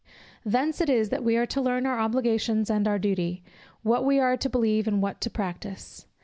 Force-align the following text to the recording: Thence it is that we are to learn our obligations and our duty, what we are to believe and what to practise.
Thence 0.43 0.81
it 0.81 0.89
is 0.89 1.09
that 1.09 1.23
we 1.23 1.37
are 1.37 1.45
to 1.45 1.61
learn 1.61 1.85
our 1.85 1.99
obligations 1.99 2.71
and 2.71 2.87
our 2.87 2.97
duty, 2.97 3.43
what 3.83 4.03
we 4.03 4.19
are 4.19 4.35
to 4.35 4.49
believe 4.49 4.87
and 4.87 4.99
what 4.99 5.21
to 5.21 5.29
practise. 5.29 6.07